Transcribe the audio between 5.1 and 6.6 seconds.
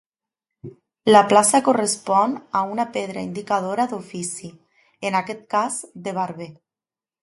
en aquest cas de barber.